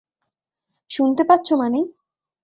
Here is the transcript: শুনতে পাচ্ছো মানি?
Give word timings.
শুনতে 0.89 1.23
পাচ্ছো 1.23 1.53
মানি? 1.55 1.81